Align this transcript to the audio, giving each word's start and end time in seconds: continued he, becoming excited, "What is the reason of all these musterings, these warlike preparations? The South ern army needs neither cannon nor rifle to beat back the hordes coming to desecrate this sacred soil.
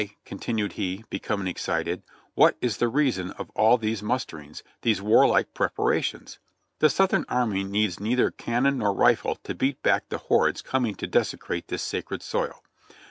continued 0.25 0.73
he, 0.81 1.05
becoming 1.11 1.45
excited, 1.45 2.01
"What 2.33 2.57
is 2.59 2.77
the 2.77 2.87
reason 2.87 3.29
of 3.33 3.51
all 3.51 3.77
these 3.77 4.01
musterings, 4.01 4.63
these 4.81 4.99
warlike 4.99 5.53
preparations? 5.53 6.39
The 6.79 6.89
South 6.89 7.13
ern 7.13 7.23
army 7.29 7.63
needs 7.63 7.99
neither 7.99 8.31
cannon 8.31 8.79
nor 8.79 8.93
rifle 8.95 9.35
to 9.43 9.53
beat 9.53 9.79
back 9.83 10.09
the 10.09 10.17
hordes 10.17 10.63
coming 10.63 10.95
to 10.95 11.05
desecrate 11.05 11.67
this 11.67 11.83
sacred 11.83 12.23
soil. 12.23 12.63